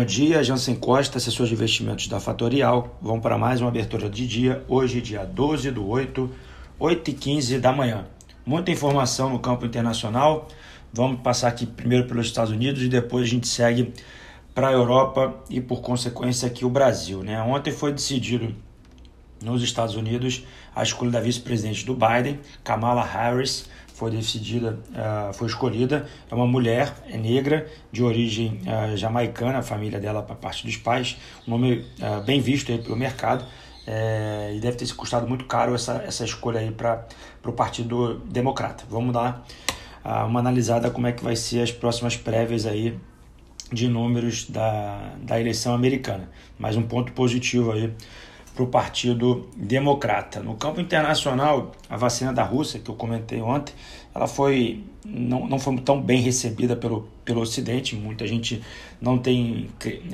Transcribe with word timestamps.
bom 0.00 0.04
dia. 0.06 0.42
Jansen 0.42 0.76
Costa, 0.76 1.18
assessor 1.18 1.46
de 1.46 1.52
investimentos 1.52 2.08
da 2.08 2.18
Fatorial. 2.18 2.96
Vamos 3.02 3.20
para 3.20 3.36
mais 3.36 3.60
uma 3.60 3.68
abertura 3.68 4.08
de 4.08 4.26
dia. 4.26 4.64
Hoje, 4.66 4.98
dia 4.98 5.26
12 5.26 5.70
do 5.72 5.86
8, 5.86 6.30
8 6.78 7.10
e 7.10 7.12
15 7.12 7.58
da 7.58 7.70
manhã. 7.70 8.06
Muita 8.46 8.70
informação 8.70 9.28
no 9.28 9.38
campo 9.38 9.66
internacional. 9.66 10.48
Vamos 10.90 11.20
passar 11.20 11.48
aqui 11.48 11.66
primeiro 11.66 12.08
pelos 12.08 12.24
Estados 12.24 12.50
Unidos 12.50 12.82
e 12.82 12.88
depois 12.88 13.24
a 13.24 13.28
gente 13.28 13.46
segue 13.46 13.92
para 14.54 14.68
a 14.68 14.72
Europa 14.72 15.34
e, 15.50 15.60
por 15.60 15.82
consequência, 15.82 16.48
aqui 16.48 16.64
o 16.64 16.70
Brasil. 16.70 17.22
Né? 17.22 17.38
Ontem 17.42 17.70
foi 17.70 17.92
decidido 17.92 18.54
nos 19.42 19.62
Estados 19.62 19.94
Unidos 19.94 20.44
a 20.74 20.82
escolha 20.82 21.10
da 21.10 21.20
vice-presidente 21.20 21.84
do 21.84 21.94
Biden, 21.94 22.38
Kamala 22.62 23.04
Harris 23.04 23.68
foi 24.00 24.10
decidida, 24.10 24.78
uh, 24.92 25.32
foi 25.34 25.46
escolhida, 25.46 26.06
é 26.30 26.34
uma 26.34 26.46
mulher, 26.46 26.94
é 27.06 27.18
negra, 27.18 27.66
de 27.92 28.02
origem 28.02 28.62
uh, 28.62 28.96
jamaicana, 28.96 29.58
a 29.58 29.62
família 29.62 30.00
dela 30.00 30.22
para 30.22 30.34
parte 30.34 30.64
dos 30.64 30.76
pais, 30.78 31.18
um 31.46 31.50
nome 31.50 31.84
uh, 32.00 32.24
bem 32.24 32.40
visto 32.40 32.72
aí 32.72 32.78
pelo 32.78 32.96
mercado, 32.96 33.44
é, 33.86 34.52
e 34.54 34.60
deve 34.60 34.76
ter 34.76 34.86
se 34.86 34.94
custado 34.94 35.26
muito 35.26 35.46
caro 35.46 35.74
essa, 35.74 36.02
essa 36.06 36.24
escolha 36.24 36.60
aí 36.60 36.70
para 36.70 37.04
o 37.44 37.52
Partido 37.52 38.20
Democrata. 38.26 38.84
Vamos 38.88 39.12
dar 39.12 39.44
uma 40.28 40.38
analisada 40.38 40.90
como 40.90 41.06
é 41.08 41.12
que 41.12 41.24
vai 41.24 41.34
ser 41.34 41.62
as 41.62 41.72
próximas 41.72 42.16
prévias 42.16 42.66
aí 42.66 42.96
de 43.72 43.88
números 43.88 44.48
da, 44.48 45.12
da 45.22 45.40
eleição 45.40 45.74
americana. 45.74 46.28
Mais 46.58 46.76
um 46.76 46.82
ponto 46.82 47.12
positivo 47.12 47.72
aí 47.72 47.92
para 48.54 48.64
o 48.64 48.66
Partido 48.66 49.48
Democrata. 49.56 50.40
No 50.40 50.54
campo 50.54 50.80
internacional, 50.80 51.72
a 51.88 51.96
vacina 51.96 52.32
da 52.32 52.42
Rússia, 52.42 52.80
que 52.80 52.90
eu 52.90 52.94
comentei 52.94 53.40
ontem, 53.40 53.72
ela 54.14 54.26
foi 54.26 54.84
não, 55.04 55.46
não 55.46 55.58
foi 55.58 55.76
tão 55.78 56.00
bem 56.00 56.20
recebida 56.20 56.76
pelo, 56.76 57.08
pelo 57.24 57.40
Ocidente. 57.40 57.96
Muita 57.96 58.26
gente 58.26 58.62
não 59.00 59.18
tem 59.18 59.68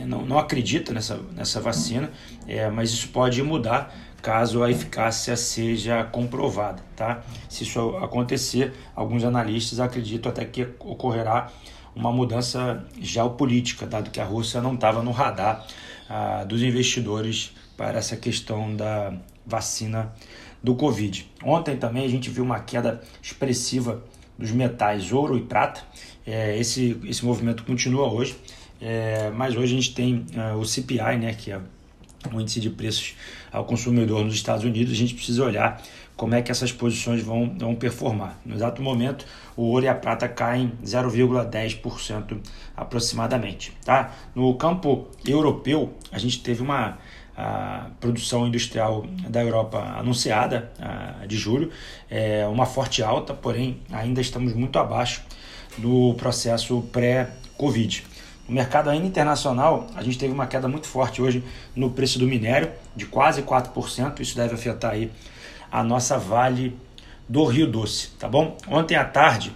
não, 0.07 0.25
não 0.25 0.39
acredita 0.39 0.93
nessa, 0.93 1.19
nessa 1.35 1.61
vacina, 1.61 2.11
é, 2.47 2.69
mas 2.71 2.91
isso 2.91 3.09
pode 3.09 3.43
mudar 3.43 3.95
caso 4.23 4.63
a 4.63 4.71
eficácia 4.71 5.37
seja 5.37 6.05
comprovada. 6.05 6.83
Tá? 6.95 7.23
Se 7.49 7.63
isso 7.63 7.97
acontecer, 7.97 8.73
alguns 8.95 9.25
analistas 9.25 9.81
acreditam 9.81 10.31
até 10.31 10.45
que 10.45 10.67
ocorrerá 10.81 11.51
uma 11.95 12.13
mudança 12.13 12.85
geopolítica, 13.01 13.87
dado 13.87 14.11
que 14.11 14.21
a 14.21 14.25
Rússia 14.25 14.61
não 14.61 14.75
estava 14.75 15.03
no 15.03 15.11
radar 15.11 15.67
ah, 16.11 16.45
dos 16.45 16.63
investidores 16.63 17.55
para 17.77 17.99
essa 17.99 18.17
questão 18.17 18.75
da 18.75 19.13
vacina 19.47 20.13
do 20.63 20.75
Covid. 20.75 21.31
Ontem 21.45 21.77
também 21.77 22.05
a 22.05 22.09
gente 22.09 22.31
viu 22.31 22.43
uma 22.43 22.61
queda 22.61 23.01
expressiva 23.23 24.03
dos 24.39 24.51
metais 24.51 25.13
ouro 25.13 25.37
e 25.37 25.43
prata. 25.43 25.83
É, 26.27 26.59
esse, 26.59 26.99
esse 27.05 27.25
movimento 27.25 27.63
continua 27.65 28.13
hoje, 28.13 28.37
é, 28.81 29.31
mas 29.31 29.55
hoje 29.57 29.73
a 29.73 29.77
gente 29.77 29.95
tem 29.95 30.27
uh, 30.35 30.59
o 30.59 30.65
CPI, 30.65 31.19
né, 31.19 31.35
que 31.35 31.53
é 31.53 31.61
o 32.33 32.41
índice 32.41 32.59
de 32.61 32.69
preços 32.69 33.15
ao 33.53 33.65
consumidor 33.65 34.25
nos 34.25 34.35
Estados 34.35 34.65
Unidos. 34.65 34.93
A 34.93 34.97
gente 34.97 35.15
precisa 35.15 35.45
olhar 35.45 35.81
como 36.17 36.35
é 36.35 36.43
que 36.43 36.51
essas 36.51 36.73
posições 36.73 37.23
vão, 37.23 37.55
vão 37.57 37.75
performar. 37.75 38.39
No 38.45 38.55
exato 38.55 38.83
momento, 38.83 39.27
o 39.57 39.63
ouro 39.63 39.85
e 39.85 39.89
a 39.89 39.95
prata 39.95 40.29
caem 40.29 40.73
0,10% 40.85 42.39
aproximadamente. 42.77 43.73
Tá? 43.85 44.13
No 44.35 44.53
campo 44.55 45.09
europeu, 45.27 45.95
a 46.11 46.19
gente 46.19 46.41
teve 46.41 46.63
uma 46.63 46.99
a 47.37 47.89
produção 48.01 48.47
industrial 48.47 49.05
da 49.29 49.43
Europa 49.43 49.79
anunciada 49.99 50.73
de 51.27 51.37
julho, 51.37 51.71
é 52.11 52.47
uma 52.47 52.65
forte 52.65 53.03
alta, 53.03 53.35
porém 53.35 53.81
ainda 53.93 54.21
estamos 54.21 54.55
muito 54.55 54.79
abaixo 54.79 55.23
do 55.77 56.15
processo 56.15 56.81
pré-Covid. 56.93 58.05
No 58.49 58.55
mercado 58.55 58.89
ainda 58.89 59.07
internacional, 59.07 59.89
a 59.95 60.03
gente 60.03 60.17
teve 60.17 60.33
uma 60.33 60.47
queda 60.47 60.69
muito 60.69 60.87
forte 60.87 61.21
hoje 61.21 61.45
no 61.75 61.91
preço 61.91 62.19
do 62.19 62.27
minério, 62.27 62.71
de 62.95 63.05
quase 63.05 63.43
4%. 63.43 64.21
Isso 64.21 64.37
deve 64.37 64.55
afetar 64.55 64.93
aí 64.93 65.11
a 65.71 65.83
nossa 65.83 66.17
Vale 66.17 66.77
do 67.29 67.45
Rio 67.45 67.67
Doce, 67.67 68.11
tá 68.19 68.29
bom? 68.29 68.57
Ontem 68.69 68.95
à 68.95 69.05
tarde, 69.05 69.53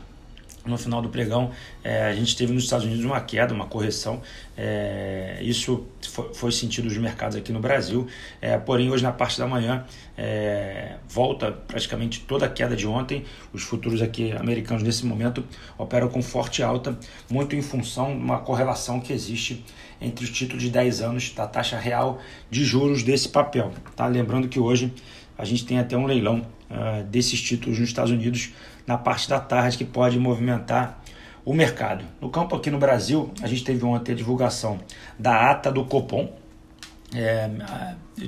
no 0.64 0.76
final 0.76 1.00
do 1.00 1.08
pregão, 1.08 1.50
é, 1.82 2.02
a 2.02 2.14
gente 2.14 2.36
teve 2.36 2.52
nos 2.52 2.64
Estados 2.64 2.84
Unidos 2.84 3.04
uma 3.04 3.20
queda, 3.20 3.54
uma 3.54 3.66
correção. 3.66 4.20
É, 4.56 5.38
isso 5.40 5.86
foi, 6.08 6.34
foi, 6.34 6.52
sentido 6.52 6.88
dos 6.88 6.96
mercados 6.98 7.36
aqui 7.36 7.52
no 7.52 7.60
Brasil. 7.60 8.06
É, 8.40 8.58
porém, 8.58 8.90
hoje 8.90 9.02
na 9.02 9.12
parte 9.12 9.38
da 9.38 9.46
manhã 9.46 9.84
é, 10.16 10.96
volta 11.08 11.50
praticamente 11.50 12.20
toda 12.20 12.46
a 12.46 12.48
queda 12.48 12.76
de 12.76 12.86
ontem. 12.86 13.24
Os 13.52 13.62
futuros 13.62 14.02
aqui 14.02 14.32
americanos 14.32 14.82
nesse 14.82 15.06
momento 15.06 15.44
operam 15.78 16.08
com 16.08 16.22
forte 16.22 16.62
alta, 16.62 16.98
muito 17.30 17.56
em 17.56 17.62
função 17.62 18.16
de 18.16 18.22
uma 18.22 18.38
correlação 18.38 19.00
que 19.00 19.12
existe 19.12 19.64
entre 20.00 20.24
os 20.24 20.30
títulos 20.30 20.62
de 20.62 20.70
10 20.70 21.02
anos 21.02 21.32
da 21.32 21.46
taxa 21.46 21.78
real 21.78 22.20
de 22.50 22.64
juros 22.64 23.02
desse 23.02 23.28
papel. 23.28 23.72
Tá? 23.94 24.06
Lembrando 24.06 24.48
que 24.48 24.58
hoje 24.58 24.92
a 25.36 25.44
gente 25.44 25.64
tem 25.64 25.78
até 25.78 25.96
um 25.96 26.06
leilão 26.06 26.46
uh, 26.70 27.04
desses 27.04 27.40
títulos 27.40 27.78
nos 27.78 27.88
Estados 27.88 28.10
Unidos 28.10 28.50
na 28.90 28.98
parte 28.98 29.28
da 29.28 29.38
tarde 29.38 29.78
que 29.78 29.84
pode 29.84 30.18
movimentar 30.18 31.00
o 31.44 31.54
mercado. 31.54 32.04
No 32.20 32.28
campo 32.28 32.56
aqui 32.56 32.72
no 32.72 32.78
Brasil, 32.78 33.32
a 33.40 33.46
gente 33.46 33.62
teve 33.62 33.84
ontem 33.84 34.10
a 34.12 34.14
divulgação 34.16 34.80
da 35.16 35.48
ata 35.48 35.70
do 35.70 35.84
Copom. 35.84 36.28
É, 37.14 37.48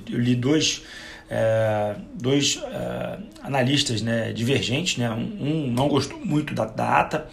eu 0.08 0.20
li 0.20 0.36
dois, 0.36 0.84
é, 1.28 1.96
dois 2.14 2.62
é, 2.64 3.18
analistas 3.42 4.02
né, 4.02 4.32
divergentes, 4.32 4.98
né? 4.98 5.10
Um, 5.10 5.68
não 5.72 5.88
gostou 5.88 6.20
muito 6.24 6.54
da, 6.54 6.64
da 6.64 7.00
ata, 7.00 7.26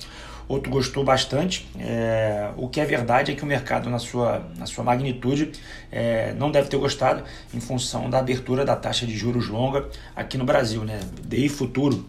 outro 0.48 0.72
gostou 0.72 1.04
bastante. 1.04 1.68
É, 1.80 2.50
o 2.58 2.68
que 2.68 2.82
é 2.82 2.86
verdade 2.86 3.32
é 3.32 3.36
que 3.36 3.44
o 3.44 3.46
mercado, 3.46 3.92
na 3.92 4.00
sua, 4.00 4.44
na 4.58 4.66
sua 4.66 4.84
magnitude, 4.84 5.52
é, 5.92 6.34
não 6.34 6.50
deve 6.50 6.68
ter 6.68 6.78
gostado 6.78 7.24
em 7.54 7.60
função 7.60 8.10
da 8.10 8.18
abertura 8.18 8.66
da 8.66 8.76
taxa 8.76 9.06
de 9.06 9.16
juros 9.16 9.48
longa 9.50 9.88
aqui 10.16 10.36
no 10.36 10.46
Brasil. 10.46 10.84
Né? 10.84 11.00
DI 11.28 11.48
futuro 11.48 12.04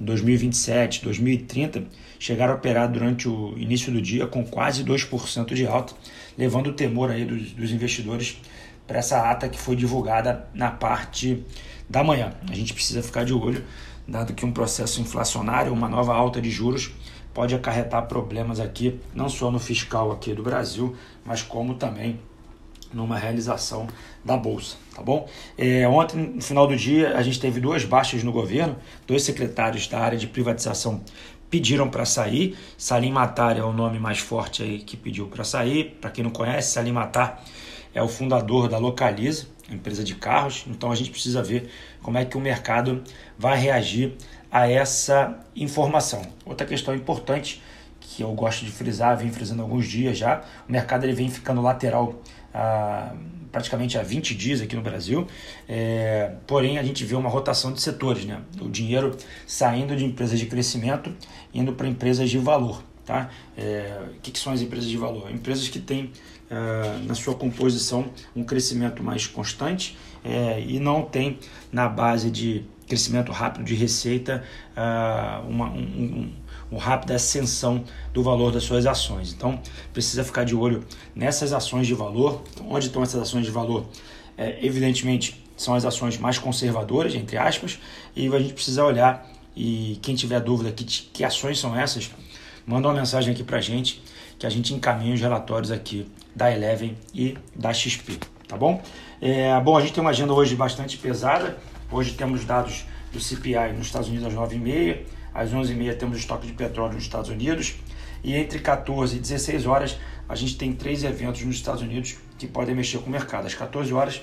2027, 0.00 1.04
2030 1.04 1.84
chegaram 2.18 2.54
a 2.54 2.56
operar 2.56 2.90
durante 2.90 3.28
o 3.28 3.54
início 3.56 3.92
do 3.92 4.00
dia 4.00 4.26
com 4.26 4.44
quase 4.44 4.84
2% 4.84 5.54
de 5.54 5.66
alta, 5.66 5.94
levando 6.36 6.68
o 6.68 6.72
temor 6.72 7.10
aí 7.10 7.24
dos, 7.24 7.52
dos 7.52 7.70
investidores 7.70 8.40
para 8.86 8.98
essa 8.98 9.30
ata 9.30 9.48
que 9.48 9.58
foi 9.58 9.76
divulgada 9.76 10.48
na 10.52 10.70
parte 10.70 11.44
da 11.88 12.02
manhã. 12.02 12.32
A 12.48 12.54
gente 12.54 12.74
precisa 12.74 13.02
ficar 13.02 13.24
de 13.24 13.32
olho, 13.32 13.64
dado 14.06 14.34
que 14.34 14.44
um 14.44 14.52
processo 14.52 15.00
inflacionário, 15.00 15.72
uma 15.72 15.88
nova 15.88 16.14
alta 16.14 16.40
de 16.40 16.50
juros, 16.50 16.90
pode 17.32 17.54
acarretar 17.54 18.06
problemas 18.06 18.58
aqui, 18.58 18.98
não 19.14 19.28
só 19.28 19.50
no 19.50 19.60
fiscal 19.60 20.10
aqui 20.10 20.34
do 20.34 20.42
Brasil, 20.42 20.96
mas 21.24 21.42
como 21.42 21.74
também 21.74 22.18
numa 22.92 23.16
realização 23.18 23.86
da 24.24 24.36
bolsa, 24.36 24.76
tá 24.94 25.02
bom? 25.02 25.28
É, 25.56 25.86
ontem, 25.88 26.16
no 26.34 26.42
final 26.42 26.66
do 26.66 26.76
dia, 26.76 27.16
a 27.16 27.22
gente 27.22 27.40
teve 27.40 27.60
duas 27.60 27.84
baixas 27.84 28.22
no 28.22 28.32
governo, 28.32 28.76
dois 29.06 29.22
secretários 29.22 29.86
da 29.86 30.00
área 30.00 30.18
de 30.18 30.26
privatização 30.26 31.02
pediram 31.50 31.88
para 31.88 32.04
sair. 32.04 32.56
Salim 32.78 33.10
Matar 33.10 33.58
é 33.58 33.62
o 33.62 33.72
nome 33.72 33.98
mais 33.98 34.18
forte 34.18 34.62
aí 34.62 34.78
que 34.78 34.96
pediu 34.96 35.26
para 35.26 35.44
sair. 35.44 35.96
Para 36.00 36.10
quem 36.10 36.22
não 36.22 36.30
conhece, 36.30 36.72
Salim 36.72 36.92
Matar 36.92 37.44
é 37.92 38.02
o 38.02 38.08
fundador 38.08 38.68
da 38.68 38.78
Localiza, 38.78 39.46
empresa 39.68 40.04
de 40.04 40.14
carros. 40.14 40.64
Então 40.68 40.92
a 40.92 40.94
gente 40.94 41.10
precisa 41.10 41.42
ver 41.42 41.68
como 42.02 42.16
é 42.16 42.24
que 42.24 42.36
o 42.36 42.40
mercado 42.40 43.02
vai 43.36 43.58
reagir 43.58 44.14
a 44.50 44.70
essa 44.70 45.38
informação. 45.54 46.22
Outra 46.44 46.66
questão 46.66 46.94
importante 46.94 47.62
que 48.16 48.22
eu 48.22 48.32
gosto 48.32 48.64
de 48.64 48.72
frisar, 48.72 49.16
vem 49.16 49.30
frisando 49.30 49.62
há 49.62 49.64
alguns 49.64 49.86
dias 49.86 50.18
já, 50.18 50.42
o 50.68 50.72
mercado 50.72 51.04
ele 51.04 51.12
vem 51.12 51.28
ficando 51.28 51.62
lateral 51.62 52.20
a, 52.52 53.12
praticamente 53.52 53.96
há 53.98 54.02
20 54.02 54.34
dias 54.34 54.60
aqui 54.60 54.74
no 54.74 54.82
Brasil, 54.82 55.26
é, 55.68 56.32
porém 56.46 56.78
a 56.78 56.82
gente 56.82 57.04
vê 57.04 57.14
uma 57.14 57.28
rotação 57.28 57.72
de 57.72 57.80
setores, 57.80 58.24
né? 58.24 58.40
o 58.60 58.68
dinheiro 58.68 59.16
saindo 59.46 59.94
de 59.94 60.04
empresas 60.04 60.38
de 60.38 60.46
crescimento 60.46 61.14
indo 61.54 61.72
para 61.72 61.86
empresas 61.86 62.28
de 62.28 62.38
valor. 62.38 62.82
Tá? 63.04 63.30
É, 63.56 64.00
o 64.16 64.20
que, 64.20 64.30
que, 64.30 64.38
são 64.38 64.52
as 64.52 64.60
empresas 64.60 64.88
de 64.88 64.96
valor? 64.96 65.30
Empresas 65.30 65.68
que 65.68 65.80
têm 65.80 66.12
é, 66.48 66.98
na 67.06 67.14
sua 67.14 67.34
composição 67.34 68.10
um 68.36 68.44
crescimento 68.44 69.02
mais 69.02 69.26
constante 69.26 69.96
é, 70.24 70.60
e 70.60 70.78
não 70.78 71.02
tem 71.02 71.38
na 71.72 71.88
base 71.88 72.30
de 72.30 72.64
crescimento 72.90 73.30
rápido 73.30 73.64
de 73.64 73.76
receita 73.76 74.42
uh, 74.76 75.48
uma, 75.48 75.70
um, 75.70 76.32
uma 76.70 76.80
rápida 76.80 77.14
ascensão 77.14 77.84
do 78.12 78.22
valor 78.22 78.52
das 78.52 78.62
suas 78.62 78.86
ações. 78.86 79.32
Então, 79.32 79.60
precisa 79.92 80.22
ficar 80.22 80.44
de 80.44 80.54
olho 80.54 80.84
nessas 81.14 81.52
ações 81.52 81.86
de 81.86 81.94
valor. 81.94 82.42
Então, 82.52 82.70
onde 82.70 82.86
estão 82.86 83.02
essas 83.02 83.20
ações 83.20 83.44
de 83.44 83.50
valor? 83.50 83.86
É, 84.36 84.64
evidentemente, 84.64 85.44
são 85.56 85.74
as 85.74 85.84
ações 85.84 86.16
mais 86.16 86.38
conservadoras, 86.38 87.14
entre 87.14 87.36
aspas, 87.36 87.78
e 88.14 88.28
a 88.34 88.38
gente 88.38 88.54
precisa 88.54 88.84
olhar. 88.84 89.28
E 89.54 89.98
quem 90.00 90.14
tiver 90.14 90.40
dúvida 90.40 90.70
que, 90.72 90.84
que 90.84 91.24
ações 91.24 91.58
são 91.58 91.78
essas, 91.78 92.10
manda 92.64 92.88
uma 92.88 92.94
mensagem 92.94 93.34
aqui 93.34 93.42
para 93.42 93.58
a 93.58 93.60
gente, 93.60 94.02
que 94.38 94.46
a 94.46 94.50
gente 94.50 94.72
encaminha 94.72 95.12
os 95.12 95.20
relatórios 95.20 95.70
aqui 95.70 96.06
da 96.34 96.50
Eleven 96.50 96.96
e 97.12 97.36
da 97.54 97.72
XP, 97.72 98.18
tá 98.46 98.56
bom? 98.56 98.80
É, 99.20 99.58
bom, 99.60 99.76
a 99.76 99.80
gente 99.80 99.92
tem 99.92 100.00
uma 100.00 100.10
agenda 100.10 100.32
hoje 100.32 100.54
bastante 100.54 100.96
pesada. 100.96 101.58
Hoje 101.90 102.14
temos 102.14 102.44
dados 102.44 102.84
do 103.12 103.20
CPI 103.20 103.72
nos 103.76 103.86
Estados 103.86 104.08
Unidos 104.08 104.26
às 104.26 104.34
9h30 104.34 104.98
às 105.34 105.52
11h30 105.52 105.96
temos 105.96 106.18
estoque 106.18 106.46
de 106.46 106.52
petróleo 106.52 106.94
nos 106.94 107.04
Estados 107.04 107.30
Unidos. 107.30 107.76
E 108.22 108.34
entre 108.34 108.58
14 108.58 109.16
e 109.16 109.20
16 109.20 109.66
horas, 109.66 109.98
a 110.28 110.34
gente 110.34 110.56
tem 110.56 110.72
três 110.72 111.04
eventos 111.04 111.42
nos 111.42 111.56
Estados 111.56 111.82
Unidos 111.82 112.16
que 112.38 112.46
podem 112.46 112.74
mexer 112.74 112.98
com 112.98 113.06
o 113.06 113.10
mercado. 113.10 113.46
Às 113.46 113.54
14 113.54 113.92
horas 113.94 114.22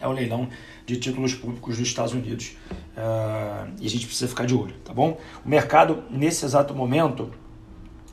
é 0.00 0.06
o 0.06 0.12
leilão 0.12 0.48
de 0.84 0.96
títulos 0.98 1.34
públicos 1.34 1.78
dos 1.78 1.88
Estados 1.88 2.12
Unidos 2.12 2.56
uh, 2.96 3.68
e 3.80 3.86
a 3.86 3.90
gente 3.90 4.06
precisa 4.06 4.28
ficar 4.28 4.44
de 4.44 4.54
olho, 4.54 4.74
tá 4.84 4.92
bom? 4.92 5.18
O 5.44 5.48
mercado, 5.48 6.04
nesse 6.10 6.44
exato 6.44 6.74
momento, 6.74 7.32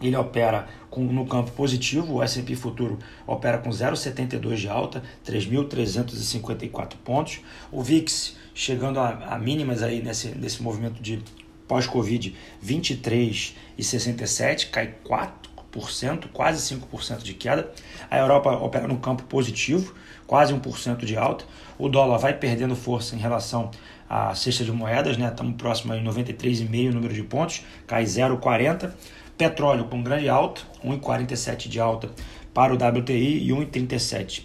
ele 0.07 0.15
opera 0.15 0.67
com, 0.89 1.03
no 1.03 1.25
campo 1.25 1.51
positivo, 1.51 2.15
o 2.15 2.23
S&P 2.23 2.55
Futuro 2.55 2.99
opera 3.25 3.57
com 3.57 3.69
0,72 3.69 4.57
de 4.57 4.69
alta, 4.69 5.03
3.354 5.25 6.93
pontos. 7.03 7.41
O 7.71 7.81
VIX 7.81 8.35
chegando 8.53 8.99
a, 8.99 9.33
a 9.33 9.39
mínimas 9.39 9.81
aí 9.81 10.01
nesse, 10.01 10.29
nesse 10.29 10.61
movimento 10.61 11.01
de 11.01 11.23
pós-Covid, 11.67 12.35
23,67, 12.63 14.69
cai 14.69 14.93
4%, 15.03 16.27
quase 16.31 16.75
5% 16.75 17.23
de 17.23 17.33
queda. 17.33 17.71
A 18.09 18.17
Europa 18.17 18.51
opera 18.51 18.87
no 18.87 18.97
campo 18.97 19.23
positivo, 19.23 19.93
quase 20.27 20.53
1% 20.53 21.05
de 21.05 21.17
alta. 21.17 21.45
O 21.77 21.89
dólar 21.89 22.17
vai 22.17 22.37
perdendo 22.37 22.75
força 22.75 23.15
em 23.15 23.19
relação 23.19 23.71
à 24.09 24.35
cesta 24.35 24.63
de 24.63 24.71
moedas, 24.71 25.17
né? 25.17 25.29
Estamos 25.29 25.55
próximo 25.55 25.93
a 25.93 25.97
93,5 25.97 26.91
número 26.91 27.13
de 27.13 27.23
pontos, 27.23 27.63
cai 27.87 28.03
0,40. 28.03 28.91
Petróleo 29.37 29.85
com 29.85 30.01
grande 30.03 30.29
alta, 30.29 30.61
1,47 30.83 31.67
de 31.67 31.79
alta 31.79 32.09
para 32.53 32.73
o 32.73 32.75
WTI 32.75 33.47
e 33.47 33.49
1,37 33.49 34.43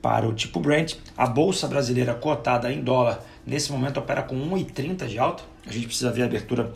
para 0.00 0.26
o 0.26 0.32
tipo 0.32 0.60
Brent. 0.60 0.96
A 1.16 1.26
bolsa 1.26 1.68
brasileira 1.68 2.14
cotada 2.14 2.72
em 2.72 2.82
dólar 2.82 3.22
nesse 3.46 3.70
momento 3.70 3.98
opera 3.98 4.22
com 4.22 4.34
1,30 4.36 5.06
de 5.06 5.18
alta. 5.18 5.42
A 5.66 5.72
gente 5.72 5.86
precisa 5.86 6.10
ver 6.10 6.22
a 6.22 6.26
abertura 6.26 6.72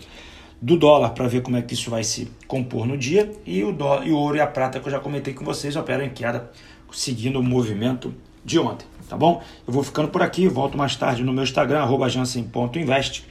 do 0.60 0.76
dólar 0.76 1.10
para 1.10 1.26
ver 1.26 1.42
como 1.42 1.56
é 1.56 1.62
que 1.62 1.74
isso 1.74 1.90
vai 1.90 2.04
se 2.04 2.30
compor 2.46 2.86
no 2.86 2.96
dia. 2.96 3.30
E 3.46 3.62
o, 3.64 3.72
dólar, 3.72 4.06
e 4.06 4.12
o 4.12 4.16
ouro 4.16 4.36
e 4.36 4.40
a 4.40 4.46
prata 4.46 4.78
que 4.78 4.86
eu 4.86 4.92
já 4.92 5.00
comentei 5.00 5.32
com 5.32 5.44
vocês 5.44 5.74
operam 5.76 6.04
em 6.04 6.10
queda, 6.10 6.50
seguindo 6.92 7.38
o 7.38 7.42
movimento 7.42 8.14
de 8.44 8.58
ontem. 8.58 8.86
Tá 9.08 9.16
bom? 9.16 9.42
Eu 9.66 9.72
vou 9.72 9.82
ficando 9.82 10.08
por 10.08 10.22
aqui, 10.22 10.48
volto 10.48 10.78
mais 10.78 10.96
tarde 10.96 11.22
no 11.22 11.32
meu 11.32 11.44
Instagram, 11.44 11.86
jansen.invest. 12.08 13.24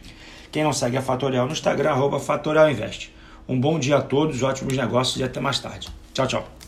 Quem 0.52 0.64
não 0.64 0.74
segue 0.74 0.98
a 0.98 1.02
Fatorial 1.02 1.48
no 1.48 1.52
Instagram, 1.52 1.92
arroba 1.92 2.20
fatorialinvest. 2.20 3.13
Um 3.48 3.60
bom 3.60 3.78
dia 3.78 3.98
a 3.98 4.02
todos, 4.02 4.42
ótimos 4.42 4.78
negócios 4.78 5.18
e 5.18 5.24
até 5.24 5.40
mais 5.40 5.60
tarde. 5.60 5.90
Tchau, 6.14 6.28
tchau. 6.28 6.63